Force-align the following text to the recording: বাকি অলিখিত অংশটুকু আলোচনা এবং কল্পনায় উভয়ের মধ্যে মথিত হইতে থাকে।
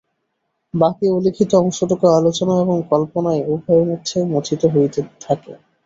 বাকি 0.73 1.05
অলিখিত 1.09 1.51
অংশটুকু 1.61 2.05
আলোচনা 2.19 2.53
এবং 2.63 2.77
কল্পনায় 2.91 3.41
উভয়ের 3.47 3.85
মধ্যে 3.89 4.17
মথিত 4.33 4.61
হইতে 4.73 4.99
থাকে। 5.21 5.51